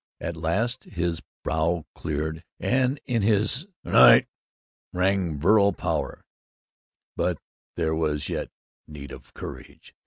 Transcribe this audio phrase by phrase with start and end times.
[0.19, 4.25] At last his brow cleared, and in his "Gnight!"
[4.91, 6.25] rang virile power.
[7.15, 7.37] But
[7.75, 8.49] there was yet
[8.87, 9.93] need of courage.